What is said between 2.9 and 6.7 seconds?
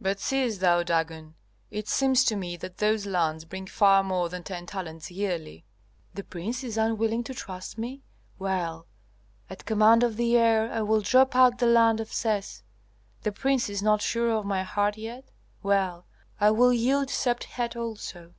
lands bring far more than ten talents yearly." "The prince